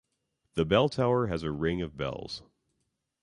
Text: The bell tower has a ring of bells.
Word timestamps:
The 0.55 0.65
bell 0.65 0.89
tower 0.89 1.27
has 1.27 1.43
a 1.43 1.51
ring 1.51 1.83
of 1.83 1.95
bells. 1.95 2.41